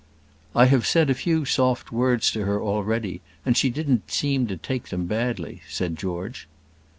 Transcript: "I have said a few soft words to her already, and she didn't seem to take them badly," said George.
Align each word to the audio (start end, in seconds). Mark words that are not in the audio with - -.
"I 0.55 0.65
have 0.65 0.87
said 0.87 1.11
a 1.11 1.13
few 1.13 1.45
soft 1.45 1.91
words 1.91 2.31
to 2.31 2.43
her 2.45 2.59
already, 2.59 3.21
and 3.45 3.55
she 3.55 3.69
didn't 3.69 4.09
seem 4.09 4.47
to 4.47 4.57
take 4.57 4.89
them 4.89 5.05
badly," 5.05 5.61
said 5.69 5.95
George. 5.95 6.47